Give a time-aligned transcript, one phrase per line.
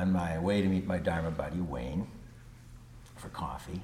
[0.00, 2.06] on my way to meet my Dharma buddy, Wayne,
[3.16, 3.82] for coffee.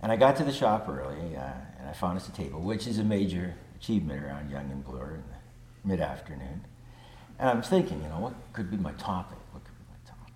[0.00, 2.86] And I got to the shop early, uh, and I found us a table, which
[2.86, 6.64] is a major achievement around Yonge and Bloor in the mid afternoon.
[7.38, 9.38] And I was thinking, you know, what could be my topic?
[9.52, 10.34] What could be my topic?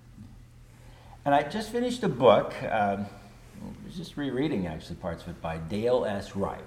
[1.24, 5.40] And I just finished a book, um, I was just rereading actually parts of it
[5.40, 6.36] by Dale S.
[6.36, 6.60] Wright.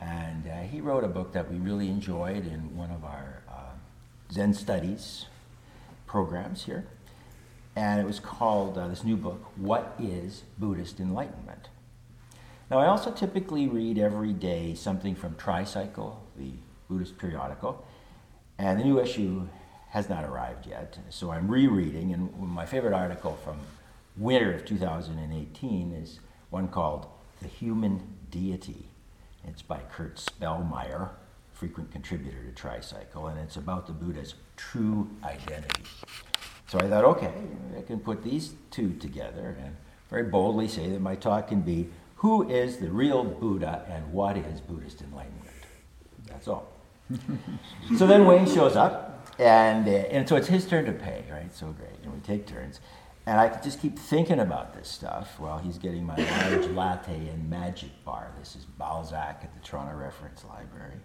[0.00, 4.32] And uh, he wrote a book that we really enjoyed in one of our uh,
[4.32, 5.26] Zen studies
[6.06, 6.86] programs here.
[7.74, 11.68] And it was called, uh, this new book, What is Buddhist Enlightenment?
[12.70, 16.52] Now, I also typically read every day something from Tricycle, the
[16.88, 17.84] Buddhist periodical,
[18.58, 19.46] and the new issue
[19.90, 20.98] has not arrived yet.
[21.10, 23.58] So I'm rereading, and my favorite article from
[24.16, 26.20] winter of 2018 is
[26.50, 27.06] one called
[27.40, 28.88] The Human Deity.
[29.44, 31.10] It's by Kurt Spellmeyer,
[31.62, 35.84] frequent contributor to Tricycle, and it's about the Buddha's true identity.
[36.66, 37.32] So I thought, okay,
[37.78, 39.76] I can put these two together and
[40.10, 44.36] very boldly say that my talk can be who is the real Buddha and what
[44.36, 45.54] is Buddhist enlightenment?
[46.26, 46.66] That's all.
[47.96, 51.54] so then Wayne shows up, and, uh, and so it's his turn to pay, right?
[51.54, 52.02] So great.
[52.02, 52.80] And we take turns.
[53.24, 57.48] And I just keep thinking about this stuff while he's getting my large latte and
[57.48, 58.32] magic bar.
[58.40, 60.98] This is Balzac at the Toronto Reference Library.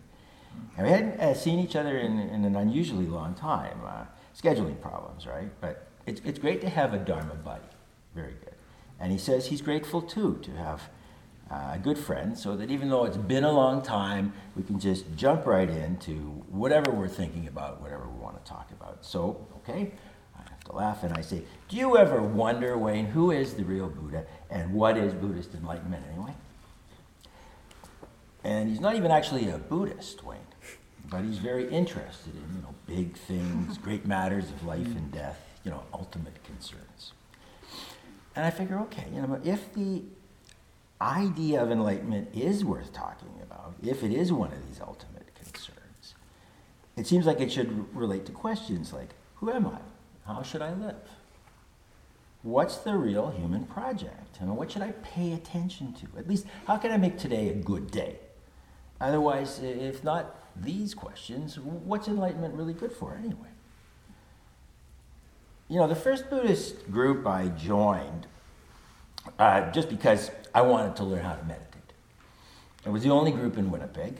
[0.78, 3.80] And we hadn't uh, seen each other in, in, an unusually long time.
[3.86, 4.06] Uh,
[4.38, 5.50] scheduling problems, right?
[5.60, 7.64] But it's, it's great to have a Dharma buddy.
[8.14, 8.54] Very good.
[9.00, 10.90] And he says he's grateful too to have
[11.50, 14.80] uh, a good friend so that even though it's been a long time, we can
[14.80, 16.14] just jump right into
[16.50, 19.06] whatever we're thinking about, whatever we want to talk about.
[19.06, 19.92] So, okay,
[20.36, 23.64] I have to laugh and I say, Do you ever wonder, Wayne, who is the
[23.64, 26.34] real Buddha and what is Buddhist enlightenment anyway?
[28.44, 30.40] And he's not even actually a Buddhist, Wayne,
[31.10, 35.40] but he's very interested in, you know, big things, great matters of life and death,
[35.64, 37.14] you know, ultimate concerns.
[38.36, 40.04] And I figure, okay, you know, if the
[41.02, 46.16] idea of enlightenment is worth talking about, if it is one of these ultimate concerns,
[46.96, 49.80] it seems like it should relate to questions like, who am I?
[50.26, 50.96] How should I live?
[52.44, 54.38] What's the real human project?
[54.40, 56.08] And what should I pay attention to?
[56.18, 58.20] At least, how can I make today a good day?
[59.00, 63.50] Otherwise, if not these questions, what's enlightenment really good for anyway?
[65.70, 68.28] You know, the first Buddhist group I joined
[69.38, 71.68] uh, just because I wanted to learn how to meditate.
[72.86, 74.20] It was the only group in Winnipeg,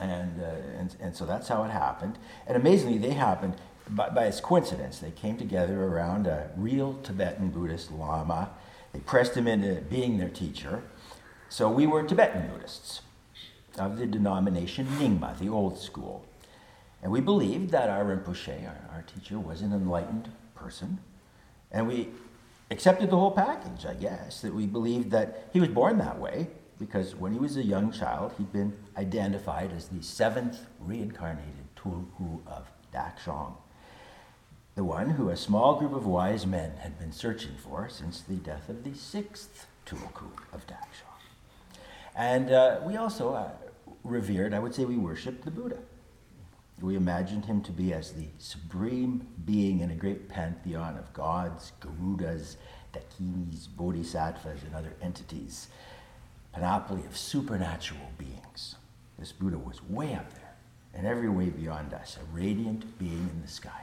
[0.00, 2.18] and, uh, and, and so that's how it happened.
[2.46, 3.56] And amazingly, they happened
[3.90, 8.50] by, by its coincidence, they came together around a real Tibetan Buddhist Lama.
[8.92, 10.82] They pressed him into being their teacher.
[11.48, 13.02] So we were Tibetan Buddhists
[13.78, 16.24] of the denomination Nyingma, the old school.
[17.02, 20.98] And we believed that our Rinpoche, our, our teacher, was an enlightened person.
[21.70, 22.08] And we
[22.70, 26.48] accepted the whole package, I guess, that we believed that he was born that way
[26.78, 32.46] because when he was a young child, he'd been identified as the seventh reincarnated Tulku
[32.46, 33.54] of Dakshong
[34.74, 38.34] the one who a small group of wise men had been searching for since the
[38.34, 41.20] death of the sixth Tulku of Dakshong.
[42.16, 43.50] And uh, we also uh,
[44.04, 45.78] revered, I would say we worshiped the Buddha.
[46.80, 51.72] We imagined him to be as the supreme being in a great pantheon of gods,
[51.80, 52.56] Garudas,
[52.92, 55.68] Dakinis, Bodhisattvas, and other entities,
[56.52, 58.76] panoply of supernatural beings.
[59.18, 60.54] This Buddha was way up there,
[60.92, 63.82] and every way beyond us, a radiant being in the sky.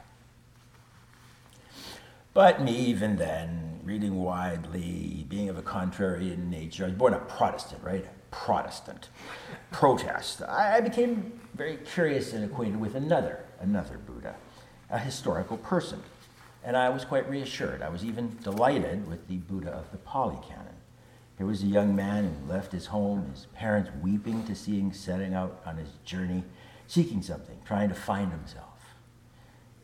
[2.34, 7.20] But me, even then, reading widely, being of a contrarian nature, I was born a
[7.20, 8.06] Protestant, right?
[8.32, 9.10] Protestant.
[9.72, 10.42] Protest.
[10.42, 14.36] I became very curious and acquainted with another, another Buddha,
[14.90, 16.02] a historical person.
[16.64, 17.82] And I was quite reassured.
[17.82, 20.76] I was even delighted with the Buddha of the Pali Canon.
[21.38, 24.94] Here was a young man who left his home, his parents weeping to see him
[24.94, 26.44] setting out on his journey,
[26.88, 28.68] seeking something, trying to find himself.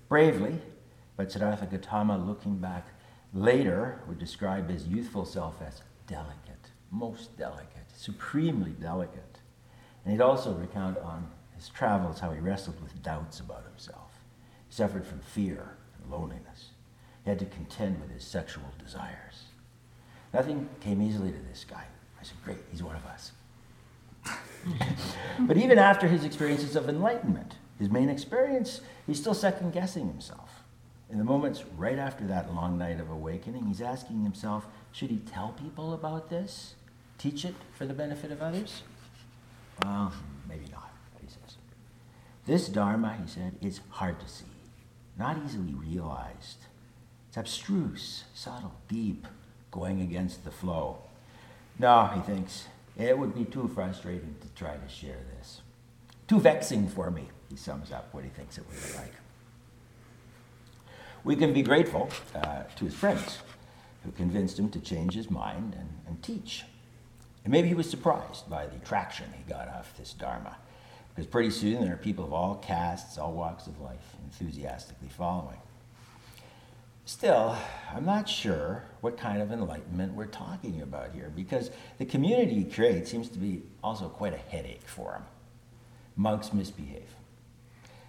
[0.07, 0.61] Bravely,
[1.15, 2.87] but Siddhartha Gautama, looking back
[3.33, 9.39] later, would describe his youthful self as delicate, most delicate, supremely delicate.
[10.05, 14.11] And he'd also recount on his travels how he wrestled with doubts about himself.
[14.69, 16.69] He suffered from fear and loneliness.
[17.23, 19.45] He had to contend with his sexual desires.
[20.33, 21.83] Nothing came easily to this guy.
[22.19, 23.31] I said, Great, he's one of us.
[25.39, 30.63] but even after his experiences of enlightenment, his main experience, he's still second guessing himself.
[31.09, 35.17] In the moments right after that long night of awakening, he's asking himself should he
[35.17, 36.75] tell people about this?
[37.17, 38.83] Teach it for the benefit of others?
[39.83, 40.13] Well,
[40.47, 40.91] maybe not,
[41.21, 41.57] he says.
[42.45, 44.45] This Dharma, he said, is hard to see,
[45.17, 46.57] not easily realized.
[47.27, 49.27] It's abstruse, subtle, deep,
[49.71, 50.99] going against the flow.
[51.79, 52.67] No, he thinks,
[52.97, 55.61] it would be too frustrating to try to share this.
[56.27, 59.13] Too vexing for me, he sums up what he thinks it would be like.
[61.23, 63.39] We can be grateful uh, to his friends
[64.03, 66.63] who convinced him to change his mind and, and teach.
[67.47, 70.57] And maybe he was surprised by the traction he got off this Dharma,
[71.07, 75.55] because pretty soon there are people of all castes, all walks of life, enthusiastically following.
[77.05, 77.55] Still,
[77.95, 82.63] I'm not sure what kind of enlightenment we're talking about here because the community he
[82.65, 85.23] creates seems to be also quite a headache for him.
[86.17, 87.15] Monks misbehave.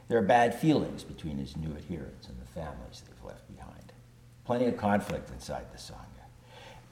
[0.09, 3.93] There are bad feelings between his new adherents and the families they've left behind.
[4.45, 6.08] Plenty of conflict inside the Sangha.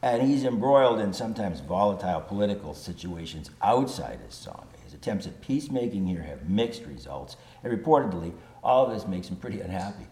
[0.07, 4.85] And he's embroiled in sometimes volatile political situations outside his Sangha.
[4.85, 8.33] His attempts at peacemaking here have mixed results, and reportedly,
[8.63, 10.07] all of this makes him pretty unhappy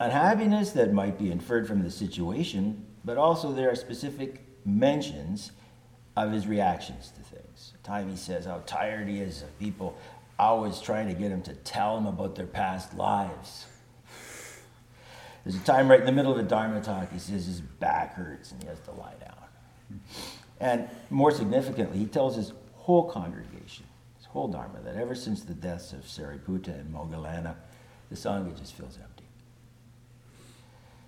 [0.00, 5.52] unhappiness that might be inferred from the situation, but also there are specific mentions
[6.16, 7.72] of his reactions to things.
[7.80, 9.96] A time he says how tired he is of people
[10.38, 13.66] always trying to get him to tell him about their past lives.
[15.44, 18.14] There's a time right in the middle of a Dharma talk, he says his back
[18.14, 20.00] hurts and he has to lie down.
[20.58, 23.84] And more significantly, he tells his whole congregation,
[24.16, 27.56] his whole Dharma, that ever since the deaths of Sariputta and Moggallana,
[28.08, 29.24] the Sangha just feels empty.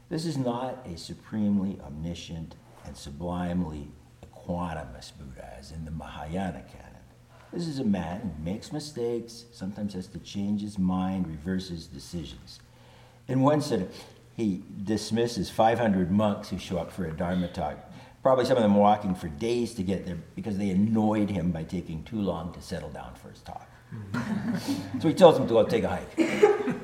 [0.08, 2.54] This is not a supremely omniscient
[2.84, 3.88] and sublimely
[4.22, 6.92] equanimous Buddha, as in the Mahayana canon.
[7.52, 12.60] This is a man who makes mistakes, sometimes has to change his mind, reverses decisions.
[13.28, 13.96] In one sentence,
[14.36, 17.78] he dismisses 500 monks who show up for a Dharma talk,
[18.22, 21.62] probably some of them walking for days to get there because they annoyed him by
[21.62, 23.66] taking too long to settle down for his talk.
[23.94, 24.98] Mm-hmm.
[25.00, 26.76] so he tells them to go take a hike.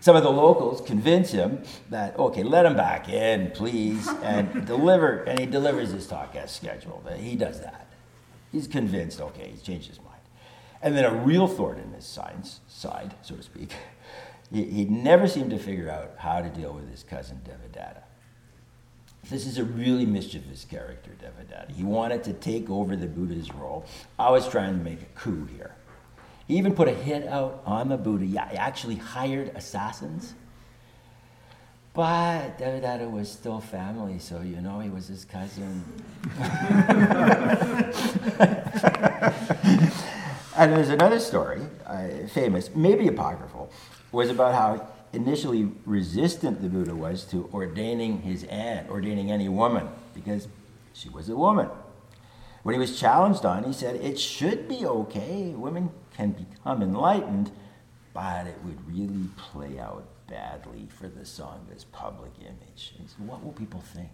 [0.00, 5.24] Some of the locals convince him that, okay, let him back in, please, and deliver,
[5.24, 7.06] and he delivers his talk as scheduled.
[7.06, 7.86] Uh, he does that.
[8.50, 10.08] He's convinced, okay, he's changed his mind.
[10.80, 13.74] And then a real thorn in his science, side, so to speak,
[14.52, 18.02] he, he never seemed to figure out how to deal with his cousin Devadatta.
[19.28, 21.70] This is a really mischievous character, Devadatta.
[21.70, 23.84] He wanted to take over the Buddha's role.
[24.18, 25.74] I was trying to make a coup here.
[26.48, 28.24] He even put a hit out on the Buddha.
[28.24, 30.34] He actually hired assassins.
[31.92, 35.84] But Devadatta was still family, so you know he was his cousin.
[40.56, 43.70] and there's another story, uh, famous, maybe apocryphal,
[44.12, 49.88] was about how initially resistant the Buddha was to ordaining his aunt, ordaining any woman,
[50.14, 50.48] because
[50.92, 51.68] she was a woman.
[52.62, 55.50] When he was challenged on, he said, It should be okay.
[55.50, 57.50] Women can become enlightened,
[58.12, 62.94] but it would really play out badly for the Sangha's public image.
[63.18, 64.10] What will people think?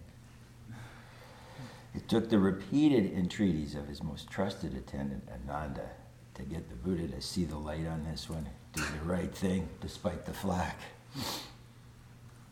[1.93, 5.89] It took the repeated entreaties of his most trusted attendant, Ananda,
[6.35, 9.69] to get the Buddha to see the light on this one, do the right thing
[9.81, 10.79] despite the flack.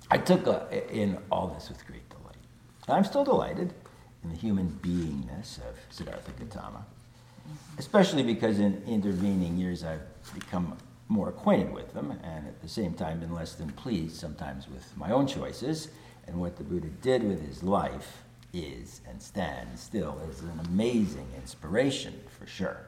[0.10, 2.36] I took a, in all this with great delight.
[2.88, 3.74] I'm still delighted
[4.24, 6.86] in the human beingness of Siddhartha Gautama
[7.78, 10.02] especially because in intervening years I've
[10.34, 10.78] become
[11.08, 14.96] more acquainted with them and at the same time been less than pleased sometimes with
[14.98, 15.90] my own choices
[16.28, 21.28] and what the Buddha did with his life is and stands still as an amazing
[21.36, 22.88] inspiration for sure.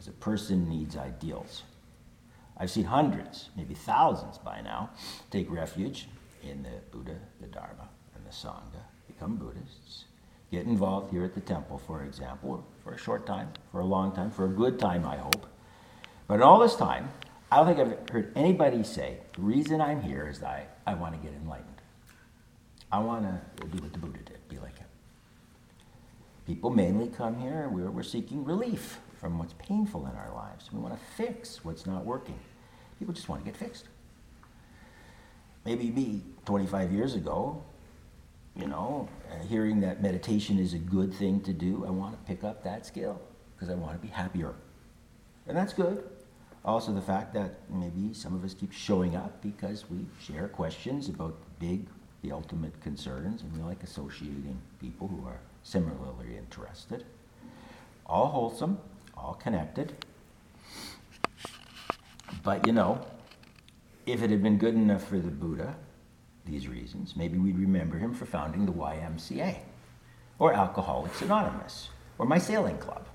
[0.00, 1.62] As a person needs ideals.
[2.62, 4.90] I've seen hundreds, maybe thousands by now,
[5.32, 6.06] take refuge
[6.44, 10.04] in the Buddha, the Dharma, and the Sangha, become Buddhists,
[10.52, 14.12] get involved here at the temple, for example, for a short time, for a long
[14.14, 15.44] time, for a good time, I hope.
[16.28, 17.08] But in all this time,
[17.50, 21.20] I don't think I've heard anybody say, the reason I'm here is I, I want
[21.20, 21.82] to get enlightened.
[22.92, 24.86] I want to do what the Buddha did, be like him.
[26.46, 30.72] People mainly come here where we're seeking relief from what's painful in our lives.
[30.72, 32.38] We want to fix what's not working.
[33.02, 33.86] People just want to get fixed.
[35.64, 37.60] Maybe me, 25 years ago,
[38.54, 42.32] you know, uh, hearing that meditation is a good thing to do, I want to
[42.32, 43.20] pick up that skill
[43.56, 44.54] because I want to be happier.
[45.48, 46.04] And that's good.
[46.64, 51.08] Also, the fact that maybe some of us keep showing up because we share questions
[51.08, 51.86] about the big,
[52.22, 57.04] the ultimate concerns, and we like associating people who are similarly interested.
[58.06, 58.78] All wholesome,
[59.16, 59.92] all connected.
[62.42, 63.04] But you know,
[64.06, 65.76] if it had been good enough for the Buddha,
[66.44, 69.58] these reasons, maybe we'd remember him for founding the YMCA,
[70.38, 73.06] or Alcoholics Anonymous, or my sailing club.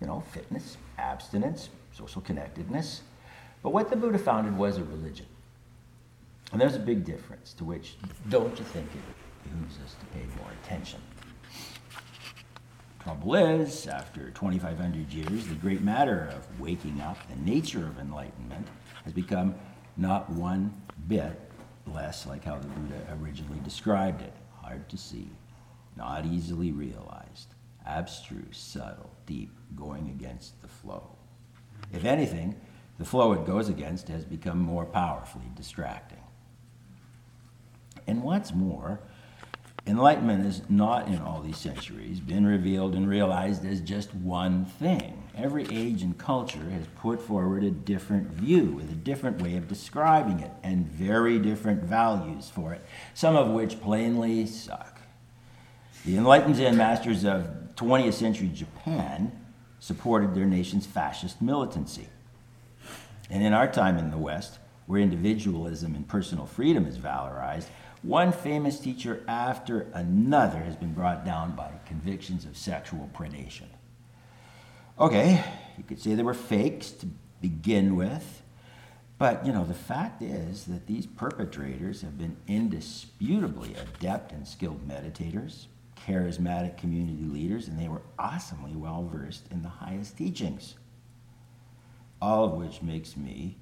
[0.00, 3.02] You know, fitness, abstinence, social connectedness.
[3.62, 5.26] But what the Buddha founded was a religion.
[6.52, 7.96] And there's a big difference to which,
[8.28, 11.00] don't you think it behooves us to pay more attention?
[13.08, 18.68] Trouble is, after 2,500 years, the great matter of waking up, the nature of enlightenment,
[19.02, 19.54] has become
[19.96, 20.74] not one
[21.06, 21.40] bit
[21.86, 25.30] less like how the Buddha originally described it hard to see,
[25.96, 27.54] not easily realized,
[27.86, 31.16] abstruse, subtle, deep, going against the flow.
[31.94, 32.60] If anything,
[32.98, 36.20] the flow it goes against has become more powerfully distracting.
[38.06, 39.00] And what's more,
[39.88, 45.22] enlightenment has not in all these centuries been revealed and realized as just one thing.
[45.34, 49.66] Every age and culture has put forward a different view with a different way of
[49.66, 55.00] describing it and very different values for it, some of which plainly suck.
[56.04, 59.32] The enlightened Zen masters of 20th century Japan
[59.80, 62.08] supported their nation's fascist militancy.
[63.30, 67.66] And in our time in the West, where individualism and personal freedom is valorized,
[68.02, 73.66] one famous teacher after another has been brought down by convictions of sexual predation.
[74.98, 75.44] Okay,
[75.76, 77.06] you could say they were fakes to
[77.40, 78.42] begin with,
[79.18, 84.86] but you know, the fact is that these perpetrators have been indisputably adept and skilled
[84.88, 90.74] meditators, charismatic community leaders, and they were awesomely well versed in the highest teachings.
[92.20, 93.56] All of which makes me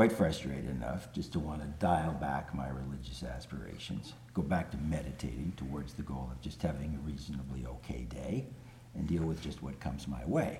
[0.00, 4.78] quite frustrated enough just to want to dial back my religious aspirations, go back to
[4.78, 8.46] meditating towards the goal of just having a reasonably okay day,
[8.94, 10.58] and deal with just what comes my way.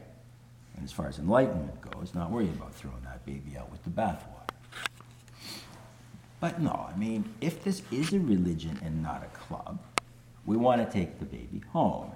[0.76, 3.88] And as far as enlightenment goes, not worry about throwing that baby out with the
[3.88, 4.50] bathwater.
[6.38, 9.78] But no, I mean, if this is a religion and not a club,
[10.44, 12.12] we want to take the baby home,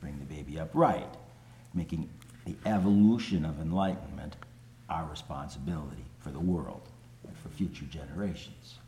[0.00, 1.14] bring the baby up right,
[1.74, 2.10] making
[2.44, 4.34] the evolution of enlightenment
[4.88, 6.82] our responsibility for the world
[7.26, 8.78] and for future generations.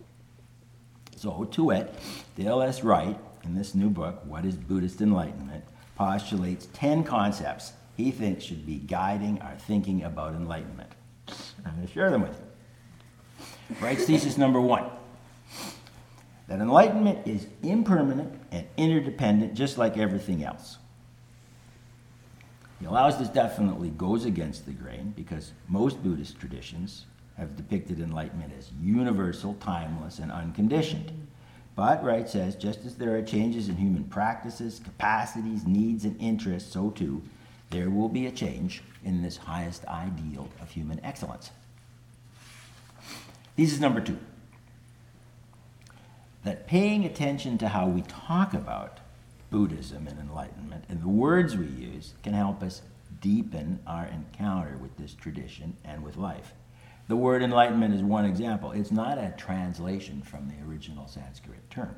[1.16, 1.94] So, to it,
[2.36, 2.82] Dale S.
[2.82, 5.64] Wright, in this new book, What is Buddhist Enlightenment,
[5.94, 10.90] postulates 10 concepts he thinks should be guiding our thinking about enlightenment.
[11.64, 13.76] I'm going to share them with you.
[13.80, 14.84] Wright's thesis number one
[16.46, 20.78] that enlightenment is impermanent and interdependent, just like everything else.
[22.80, 27.04] He allows this definitely goes against the grain because most Buddhist traditions
[27.38, 31.12] have depicted enlightenment as universal, timeless, and unconditioned.
[31.76, 36.72] But, Wright says, just as there are changes in human practices, capacities, needs, and interests,
[36.72, 37.22] so too
[37.70, 41.50] there will be a change in this highest ideal of human excellence.
[43.56, 44.18] This is number two.
[46.44, 49.00] That paying attention to how we talk about
[49.50, 52.82] Buddhism and enlightenment and the words we use can help us
[53.20, 56.52] deepen our encounter with this tradition and with life.
[57.08, 58.72] The word enlightenment is one example.
[58.72, 61.96] It's not a translation from the original Sanskrit term.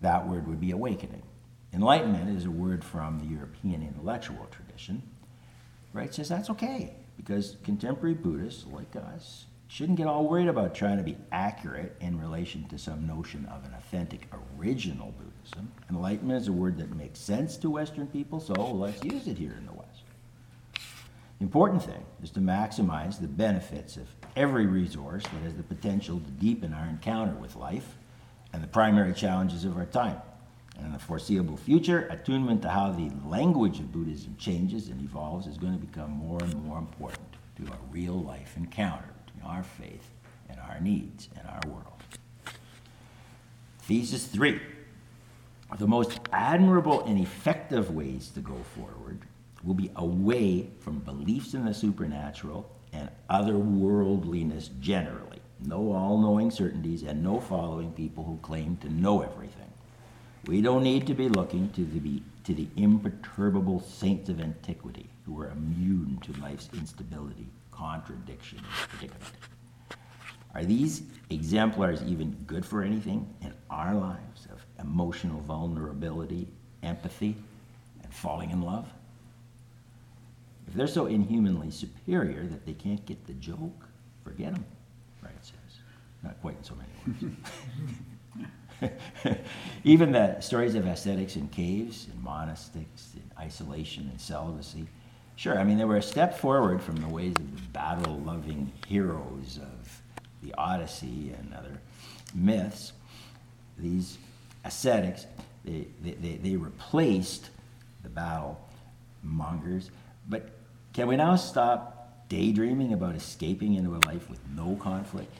[0.00, 1.22] That word would be awakening.
[1.74, 5.02] Enlightenment is a word from the European intellectual tradition.
[5.92, 10.96] Wright says that's okay because contemporary Buddhists like us shouldn't get all worried about trying
[10.96, 15.70] to be accurate in relation to some notion of an authentic original Buddhism.
[15.90, 19.54] Enlightenment is a word that makes sense to Western people, so let's use it here
[19.58, 19.85] in the West.
[21.38, 26.18] The important thing is to maximize the benefits of every resource that has the potential
[26.18, 27.96] to deepen our encounter with life
[28.52, 30.20] and the primary challenges of our time.
[30.76, 35.46] And in the foreseeable future, attunement to how the language of Buddhism changes and evolves
[35.46, 39.62] is going to become more and more important to our real life encounter between our
[39.62, 40.10] faith
[40.48, 42.02] and our needs and our world.
[43.82, 44.60] Thesis three
[45.78, 49.20] the most admirable and effective ways to go forward
[49.66, 55.40] will be away from beliefs in the supernatural and otherworldliness generally.
[55.60, 59.70] No all knowing certainties and no following people who claim to know everything.
[60.46, 65.34] We don't need to be looking to the, to the imperturbable saints of antiquity who
[65.34, 69.34] were immune to life's instability, contradiction, and predicament.
[70.54, 76.46] Are these exemplars even good for anything in our lives of emotional vulnerability,
[76.82, 77.36] empathy,
[78.02, 78.88] and falling in love?
[80.66, 83.88] If they're so inhumanly superior that they can't get the joke,
[84.24, 84.64] forget them,
[85.22, 85.54] Wright says.
[86.22, 86.90] Not quite in so many
[88.80, 89.40] words.
[89.84, 94.86] Even the stories of ascetics in caves, in monastics, in isolation and celibacy,
[95.36, 98.72] sure, I mean, they were a step forward from the ways of the battle loving
[98.86, 100.02] heroes of
[100.42, 101.80] the Odyssey and other
[102.34, 102.92] myths.
[103.78, 104.18] These
[104.64, 105.26] ascetics,
[105.64, 107.50] they, they, they replaced
[108.02, 108.60] the battle
[109.22, 109.90] mongers
[110.28, 110.48] but
[110.96, 115.30] can we now stop daydreaming about escaping into a life with no conflict,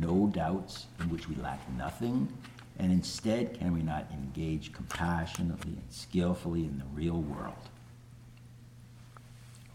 [0.00, 2.26] no doubts, in which we lack nothing?
[2.80, 7.54] And instead, can we not engage compassionately and skillfully in the real world?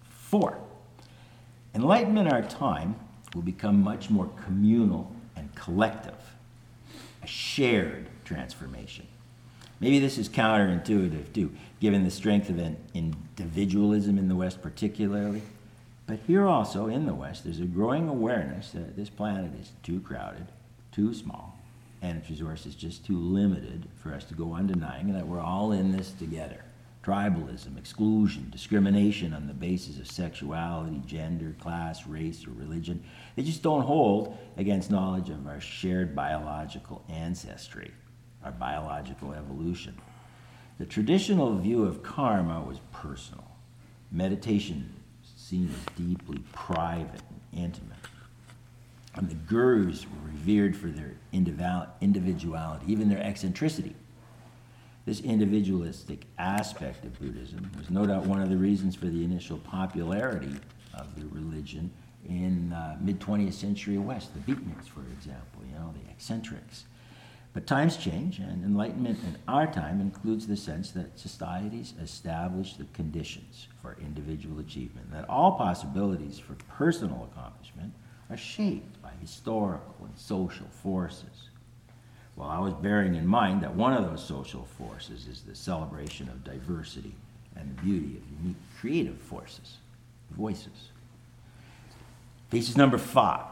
[0.09, 0.57] Four,
[1.73, 2.97] enlightenment in our time
[3.33, 6.35] will become much more communal and collective,
[7.23, 9.07] a shared transformation.
[9.79, 15.41] Maybe this is counterintuitive too, given the strength of an individualism in the West, particularly.
[16.05, 19.99] But here also in the West, there's a growing awareness that this planet is too
[20.01, 20.47] crowded,
[20.91, 21.57] too small,
[22.01, 25.71] and its resources just too limited for us to go on denying that we're all
[25.71, 26.63] in this together.
[27.03, 33.01] Tribalism, exclusion, discrimination on the basis of sexuality, gender, class, race, or religion,
[33.35, 37.91] they just don't hold against knowledge of our shared biological ancestry,
[38.43, 39.95] our biological evolution.
[40.77, 43.43] The traditional view of karma was personal.
[44.11, 44.93] Meditation
[45.49, 47.97] seen as deeply private and intimate.
[49.15, 53.95] And the gurus were revered for their individuality, even their eccentricity.
[55.05, 59.57] This individualistic aspect of Buddhism was no doubt one of the reasons for the initial
[59.57, 60.55] popularity
[60.93, 61.89] of the religion
[62.27, 66.83] in uh, mid 20th century West, the beatniks, for example, you know, the eccentrics.
[67.53, 72.85] But times change, and enlightenment in our time includes the sense that societies establish the
[72.93, 77.93] conditions for individual achievement, that all possibilities for personal accomplishment
[78.29, 81.49] are shaped by historical and social forces.
[82.35, 86.29] Well, I was bearing in mind that one of those social forces is the celebration
[86.29, 87.15] of diversity
[87.55, 89.77] and the beauty of unique creative forces,
[90.31, 90.91] voices.
[92.51, 93.45] Thesis number five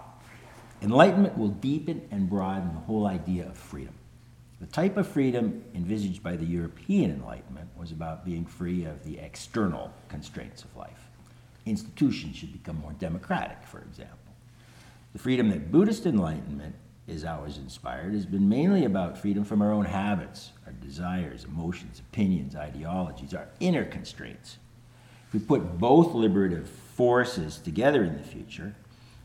[0.81, 3.93] Enlightenment will deepen and broaden the whole idea of freedom.
[4.59, 9.19] The type of freedom envisaged by the European Enlightenment was about being free of the
[9.19, 11.09] external constraints of life.
[11.65, 14.17] Institutions should become more democratic, for example.
[15.13, 16.75] The freedom that Buddhist Enlightenment
[17.07, 21.99] is always inspired has been mainly about freedom from our own habits, our desires, emotions,
[21.99, 24.57] opinions, ideologies, our inner constraints.
[25.27, 28.75] If we put both liberative forces together in the future,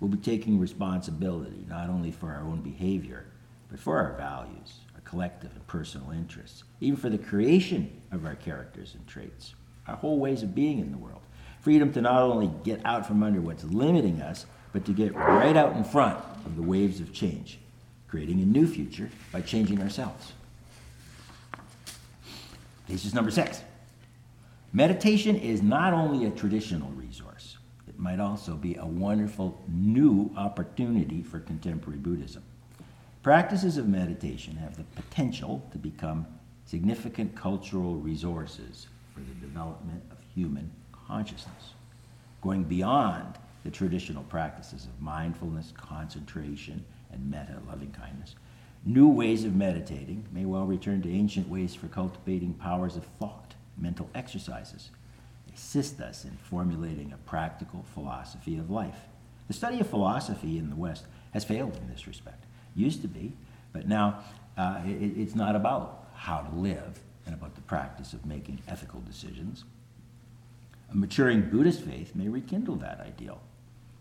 [0.02, 3.24] we'll be taking responsibility not only for our own behavior,
[3.70, 8.34] but for our values, our collective and personal interests, even for the creation of our
[8.34, 9.54] characters and traits,
[9.86, 11.20] our whole ways of being in the world.
[11.60, 15.56] Freedom to not only get out from under what's limiting us, but to get right
[15.56, 17.60] out in front of the waves of change,
[18.08, 20.32] creating a new future by changing ourselves.
[22.88, 23.62] Thesis number six.
[24.72, 27.58] Meditation is not only a traditional resource,
[28.02, 32.42] might also be a wonderful new opportunity for contemporary Buddhism.
[33.22, 36.26] Practices of meditation have the potential to become
[36.66, 40.68] significant cultural resources for the development of human
[41.06, 41.74] consciousness,
[42.40, 48.34] going beyond the traditional practices of mindfulness, concentration, and metta, loving kindness.
[48.84, 53.54] New ways of meditating may well return to ancient ways for cultivating powers of thought,
[53.78, 54.90] mental exercises,
[55.54, 59.00] assist us in formulating a practical philosophy of life.
[59.48, 62.44] The study of philosophy in the West has failed in this respect.
[62.74, 63.32] Used to be,
[63.72, 64.20] but now
[64.56, 69.00] uh, it, it's not about how to live and about the practice of making ethical
[69.00, 69.64] decisions.
[70.90, 73.40] A maturing Buddhist faith may rekindle that ideal.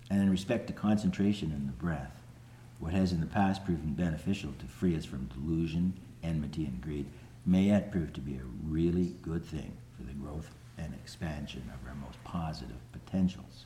[0.09, 2.21] And in respect to concentration in the breath,
[2.79, 7.05] what has in the past proven beneficial to free us from delusion, enmity, and greed
[7.45, 11.87] may yet prove to be a really good thing for the growth and expansion of
[11.87, 13.65] our most positive potentials.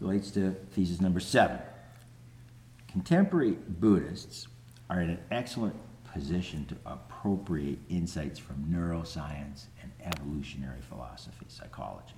[0.00, 1.58] Relates to thesis number seven.
[2.88, 4.48] Contemporary Buddhists
[4.88, 5.74] are in an excellent
[6.12, 12.14] position to appropriate insights from neuroscience and evolutionary philosophy, psychology.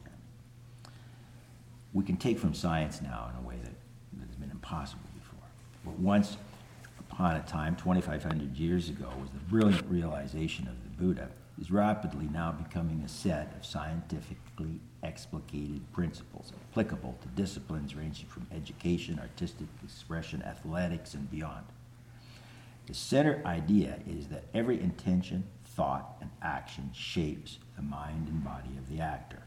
[1.93, 3.73] We can take from science now in a way that,
[4.19, 5.41] that has been impossible before.
[5.85, 6.37] But once
[6.99, 11.29] upon a time, 2,500 years ago, was the brilliant realization of the Buddha
[11.61, 18.47] is rapidly now becoming a set of scientifically explicated principles applicable to disciplines ranging from
[18.55, 21.65] education, artistic expression, athletics, and beyond.
[22.87, 28.77] The center idea is that every intention, thought, and action shapes the mind and body
[28.79, 29.43] of the actor.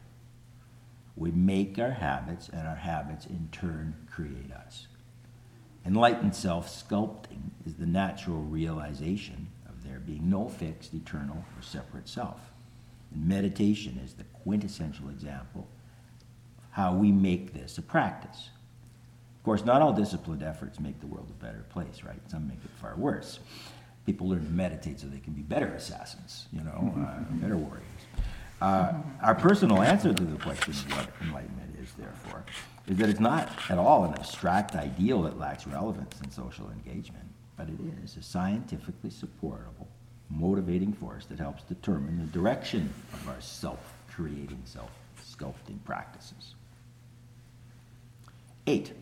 [1.16, 4.86] We make our habits, and our habits in turn create us.
[5.84, 9.48] Enlightened self sculpting is the natural realization
[10.06, 12.40] being no fixed, eternal, or separate self.
[13.12, 15.68] And meditation is the quintessential example
[16.58, 18.50] of how we make this a practice.
[19.38, 22.20] Of course, not all disciplined efforts make the world a better place, right?
[22.28, 23.40] Some make it far worse.
[24.06, 27.82] People learn to meditate so they can be better assassins, you know, uh, better warriors.
[28.60, 32.44] Uh, our personal answer to the question of what enlightenment is, therefore,
[32.86, 37.24] is that it's not at all an abstract ideal that lacks relevance in social engagement,
[37.62, 39.86] but it is a scientifically supportable,
[40.28, 46.54] motivating force that helps determine the direction of our self creating, self sculpting practices.
[48.66, 48.92] Eight,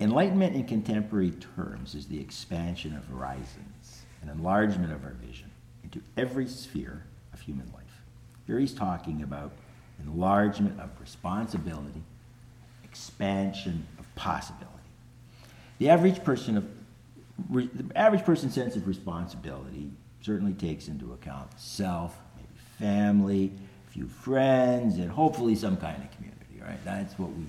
[0.00, 5.50] enlightenment in contemporary terms is the expansion of horizons, an enlargement of our vision
[5.84, 8.02] into every sphere of human life.
[8.48, 9.52] Here he's talking about
[10.02, 12.02] enlargement of responsibility,
[12.82, 14.68] expansion of possibility.
[15.78, 16.81] The average person of
[17.50, 19.90] the average person's sense of responsibility
[20.20, 23.52] certainly takes into account self, maybe family,
[23.88, 26.82] a few friends, and hopefully some kind of community, right?
[26.84, 27.44] That's what we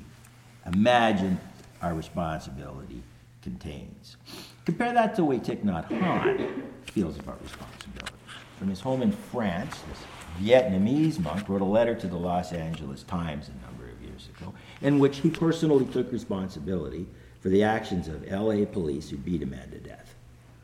[0.65, 1.39] imagine
[1.81, 3.03] our responsibility
[3.41, 4.17] contains.
[4.65, 8.13] Compare that to the way Thich Nhat Hanh feels about responsibility.
[8.57, 9.99] From his home in France, this
[10.41, 14.53] Vietnamese monk wrote a letter to the Los Angeles Times a number of years ago,
[14.81, 17.05] in which he personally took responsibility
[17.43, 20.15] for the actions of LA police who beat a man to death,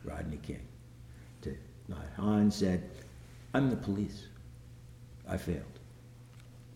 [0.05, 0.61] Rodney King.
[1.41, 1.53] To
[2.17, 2.89] Hanh said,
[3.53, 4.27] I'm the police.
[5.27, 5.61] I failed.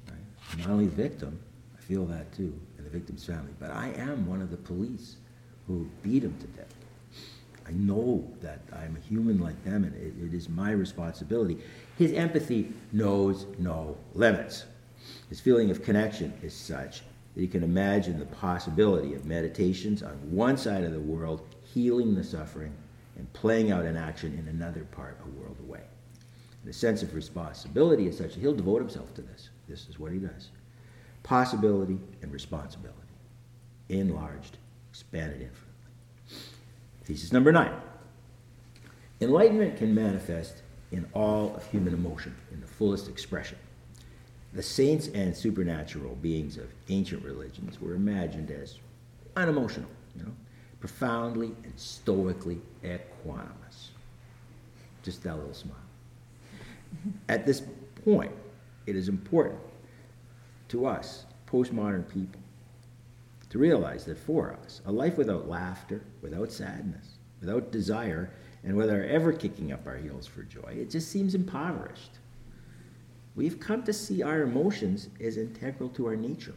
[0.09, 0.59] Right?
[0.59, 1.39] Not only the victim,
[1.77, 5.15] I feel that too, and the victim's family, but I am one of the police
[5.67, 6.75] who beat him to death.
[7.65, 11.59] I know that I'm a human like them, and it, it is my responsibility.
[11.97, 14.65] His empathy knows no limits.
[15.29, 20.13] His feeling of connection is such that he can imagine the possibility of meditations on
[20.31, 21.41] one side of the world
[21.73, 22.73] healing the suffering
[23.17, 25.81] and playing out an action in another part a world away.
[25.81, 29.49] And the sense of responsibility is such that he'll devote himself to this.
[29.67, 30.49] This is what he does.
[31.23, 32.99] Possibility and responsibility,
[33.89, 34.57] enlarged,
[34.89, 35.73] expanded infinitely.
[37.05, 37.73] Thesis number nine.
[39.21, 43.57] Enlightenment can manifest in all of human emotion in the fullest expression.
[44.53, 48.77] The saints and supernatural beings of ancient religions were imagined as
[49.35, 50.31] unemotional, you know,
[50.79, 53.89] profoundly and stoically equanimous.
[55.01, 55.75] Just that little smile.
[57.29, 57.63] At this
[58.05, 58.31] point,
[58.85, 59.59] it is important
[60.67, 62.39] to us, postmodern people,
[63.49, 68.29] to realize that for us, a life without laughter, without sadness, without desire,
[68.63, 72.19] and without ever kicking up our heels for joy, it just seems impoverished.
[73.35, 76.55] We've come to see our emotions as integral to our nature,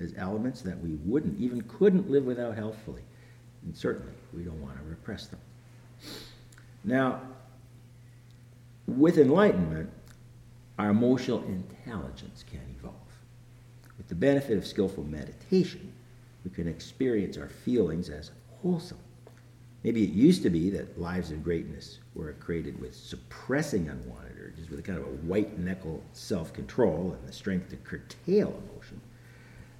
[0.00, 3.02] as elements that we wouldn't, even couldn't live without healthfully.
[3.64, 5.40] And certainly, we don't want to repress them.
[6.82, 7.20] Now,
[8.86, 9.90] with enlightenment,
[10.78, 12.94] our emotional intelligence can evolve.
[13.96, 15.92] With the benefit of skillful meditation,
[16.44, 18.98] we can experience our feelings as wholesome.
[19.82, 24.70] Maybe it used to be that lives of greatness were created with suppressing unwanted urges,
[24.70, 29.00] with a kind of a white knuckle self control and the strength to curtail emotion.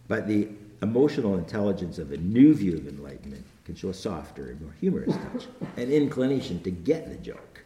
[0.08, 0.48] But the
[0.82, 5.14] emotional intelligence of a new view of enlightenment can show a softer and more humorous
[5.14, 5.46] touch,
[5.76, 7.62] an inclination to get the joke,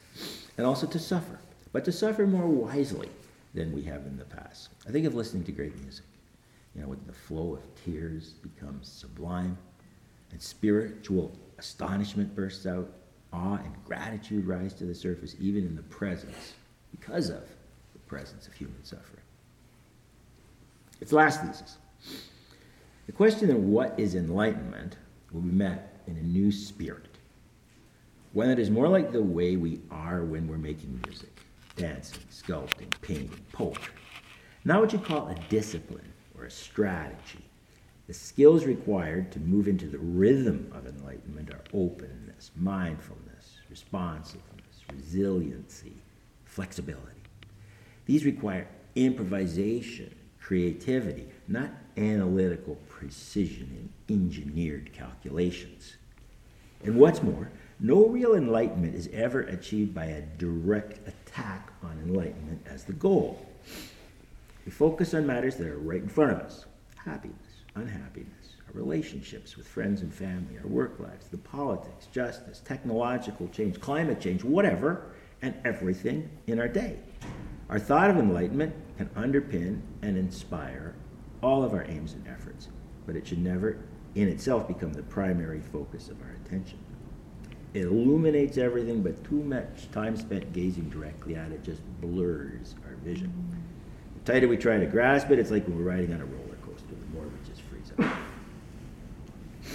[0.56, 1.38] and also to suffer,
[1.72, 3.08] but to suffer more wisely
[3.54, 4.68] than we have in the past.
[4.86, 6.04] I think of listening to great music
[6.78, 9.58] you know, when the flow of tears becomes sublime
[10.30, 12.88] and spiritual astonishment bursts out,
[13.32, 16.54] awe and gratitude rise to the surface, even in the presence,
[16.90, 17.42] because of
[17.92, 19.22] the presence of human suffering.
[21.00, 21.78] Its last thesis.
[23.06, 24.96] The question of what is enlightenment
[25.32, 27.18] will be met in a new spirit,
[28.32, 31.40] one that is more like the way we are when we're making music,
[31.76, 33.94] dancing, sculpting, painting, poetry.
[34.64, 37.44] Not what you call a discipline or a strategy.
[38.06, 45.94] The skills required to move into the rhythm of enlightenment are openness, mindfulness, responsiveness, resiliency,
[46.58, 47.22] flexibility.
[48.06, 48.66] These require
[48.96, 55.98] improvisation, creativity, not analytical precision and engineered calculations.
[56.82, 62.66] And what's more, no real enlightenment is ever achieved by a direct attack on enlightenment
[62.66, 63.46] as the goal.
[64.64, 66.64] We focus on matters that are right in front of us
[67.04, 67.36] happiness,
[67.76, 73.80] unhappiness, our relationships with friends and family, our work lives, the politics, justice, technological change,
[73.80, 76.98] climate change, whatever, and everything in our day.
[77.68, 80.94] Our thought of enlightenment can underpin and inspire
[81.42, 82.68] all of our aims and efforts,
[83.06, 83.78] but it should never
[84.14, 86.78] in itself become the primary focus of our attention.
[87.74, 92.96] It illuminates everything, but too much time spent gazing directly at it just blurs our
[92.96, 93.32] vision
[94.24, 96.56] The tighter we try to grasp it, it's like when we're riding on a roller
[96.64, 96.86] coaster.
[96.88, 97.92] The more we just freeze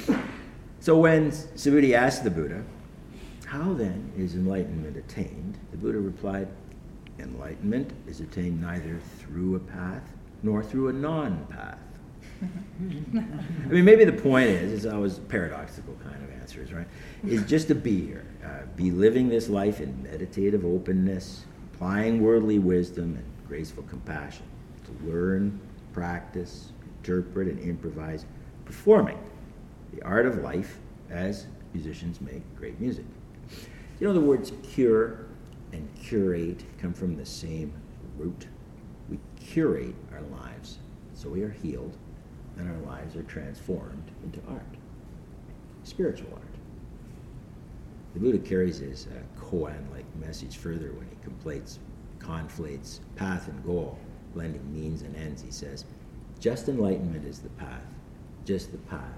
[0.10, 0.20] up.
[0.80, 2.64] so when Subhuti asked the Buddha,
[3.54, 5.60] How then is enlightenment attained?
[5.70, 6.48] The Buddha replied,
[7.20, 10.02] Enlightenment is attained neither through a path
[10.42, 11.78] nor through a non path.
[12.42, 16.88] I mean, maybe the point is, it's always paradoxical kind of answers, right?
[17.28, 22.58] Is just to be here, uh, be living this life in meditative openness, applying worldly
[22.58, 24.48] wisdom and graceful compassion,
[24.86, 25.60] to learn,
[25.94, 28.26] practice, interpret, and improvise,
[28.66, 29.20] performing
[29.94, 30.80] the art of life
[31.12, 33.06] as musicians make great music.
[34.04, 35.28] You know, the words cure
[35.72, 37.72] and curate come from the same
[38.18, 38.48] root.
[39.10, 40.80] We curate our lives
[41.14, 41.96] so we are healed
[42.58, 44.76] and our lives are transformed into art,
[45.84, 46.44] spiritual art.
[48.14, 51.80] The Buddha carries his uh, koan like message further when he conflates
[53.16, 53.98] path and goal,
[54.34, 55.42] blending means and ends.
[55.42, 55.86] He says,
[56.42, 57.88] Just enlightenment is the path,
[58.44, 59.16] just the path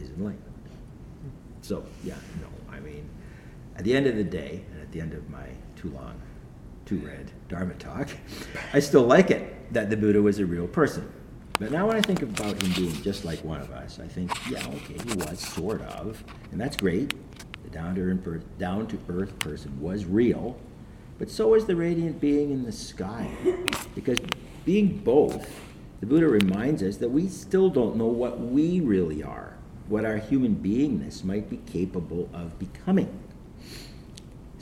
[0.00, 0.54] is enlightenment.
[1.60, 3.06] So, yeah, no, I mean,
[3.76, 6.20] at the end of the day, and at the end of my too long,
[6.86, 8.08] too read Dharma talk,
[8.72, 11.10] I still like it that the Buddha was a real person.
[11.58, 14.32] But now when I think about him being just like one of us, I think,
[14.50, 17.14] yeah, okay, he was sort of, and that's great.
[17.62, 20.58] The down to down to earth person was real,
[21.18, 23.30] but so is the radiant being in the sky.
[23.94, 24.18] Because
[24.64, 25.48] being both,
[26.00, 29.56] the Buddha reminds us that we still don't know what we really are,
[29.88, 33.20] what our human beingness might be capable of becoming.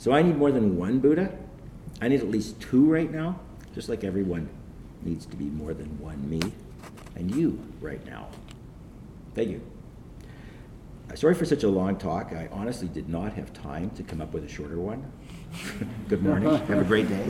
[0.03, 1.33] So I need more than one Buddha.
[2.01, 3.39] I need at least two right now,
[3.73, 4.49] just like everyone
[5.01, 6.41] needs to be more than one me
[7.15, 8.27] and you right now.
[9.33, 9.61] Thank you.
[11.09, 12.33] Uh, sorry for such a long talk.
[12.33, 15.09] I honestly did not have time to come up with a shorter one.
[16.09, 16.49] Good morning.
[16.49, 17.25] Have a great day.